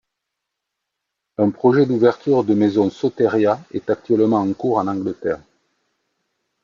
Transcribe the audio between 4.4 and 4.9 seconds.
en cours en